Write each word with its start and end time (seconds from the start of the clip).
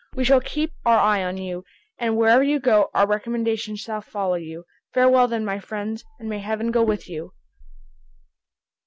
We 0.15 0.23
shall 0.23 0.41
keep 0.41 0.73
our 0.83 0.97
eye 0.97 1.23
on 1.23 1.37
you, 1.37 1.63
and 1.99 2.17
wherever 2.17 2.41
you 2.41 2.59
go, 2.59 2.89
our 2.91 3.05
recommendations 3.05 3.81
shall 3.81 4.01
follow 4.01 4.33
you. 4.33 4.65
Farewell 4.95 5.27
then, 5.27 5.45
my 5.45 5.59
friends, 5.59 6.03
and 6.19 6.27
may 6.27 6.39
Heaven 6.39 6.71
be 6.71 6.79
with 6.79 7.07
you!" 7.07 7.33